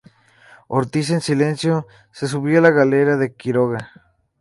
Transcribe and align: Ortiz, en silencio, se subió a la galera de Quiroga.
Ortiz, 0.67 1.11
en 1.11 1.21
silencio, 1.21 1.85
se 2.11 2.27
subió 2.27 2.57
a 2.57 2.61
la 2.63 2.71
galera 2.71 3.17
de 3.17 3.35
Quiroga. 3.35 3.91